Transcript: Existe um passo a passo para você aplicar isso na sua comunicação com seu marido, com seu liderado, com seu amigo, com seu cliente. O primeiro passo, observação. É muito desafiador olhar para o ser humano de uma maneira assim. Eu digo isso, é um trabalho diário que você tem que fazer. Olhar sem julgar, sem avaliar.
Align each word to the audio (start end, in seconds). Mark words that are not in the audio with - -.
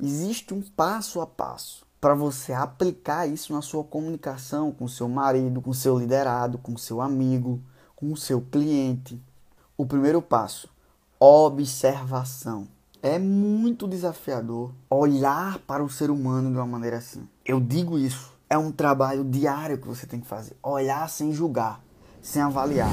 Existe 0.00 0.52
um 0.52 0.60
passo 0.60 1.20
a 1.20 1.26
passo 1.26 1.86
para 2.00 2.14
você 2.14 2.52
aplicar 2.52 3.26
isso 3.26 3.52
na 3.52 3.62
sua 3.62 3.84
comunicação 3.84 4.72
com 4.72 4.86
seu 4.88 5.08
marido, 5.08 5.62
com 5.62 5.72
seu 5.72 5.98
liderado, 5.98 6.58
com 6.58 6.76
seu 6.76 7.00
amigo, 7.00 7.60
com 7.94 8.14
seu 8.16 8.40
cliente. 8.40 9.22
O 9.76 9.86
primeiro 9.86 10.20
passo, 10.20 10.68
observação. 11.18 12.68
É 13.02 13.18
muito 13.18 13.86
desafiador 13.86 14.72
olhar 14.90 15.58
para 15.60 15.84
o 15.84 15.90
ser 15.90 16.10
humano 16.10 16.50
de 16.50 16.56
uma 16.56 16.66
maneira 16.66 16.98
assim. 16.98 17.28
Eu 17.44 17.60
digo 17.60 17.98
isso, 17.98 18.32
é 18.50 18.58
um 18.58 18.72
trabalho 18.72 19.24
diário 19.24 19.78
que 19.78 19.86
você 19.86 20.06
tem 20.06 20.20
que 20.20 20.26
fazer. 20.26 20.56
Olhar 20.62 21.08
sem 21.08 21.32
julgar, 21.32 21.80
sem 22.20 22.42
avaliar. 22.42 22.90